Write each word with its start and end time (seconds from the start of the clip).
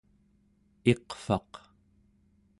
iqvaq 0.91 1.51